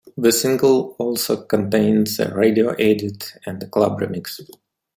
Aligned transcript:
The 0.17 0.31
single 0.31 0.95
also 0.97 1.43
contains 1.43 2.19
a 2.19 2.33
radio 2.33 2.69
edit 2.71 3.33
and 3.45 3.61
a 3.61 3.67
club 3.67 3.99
remix. 3.99 4.41